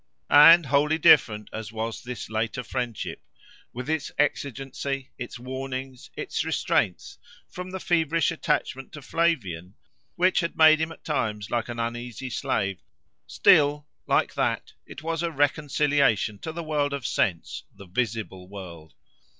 [0.31, 3.21] And wholly different as was this later friendship,
[3.71, 9.75] with its exigency, its warnings, its restraints, from the feverish attachment to Flavian,
[10.15, 12.81] which had made him at times like an uneasy slave,
[13.27, 18.95] still, like that, it was a reconciliation to the world of sense, the visible world.